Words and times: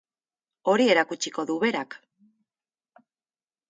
Hori 0.73 0.87
erakutsiko 0.95 1.47
du 1.53 1.59
berak. 1.67 1.97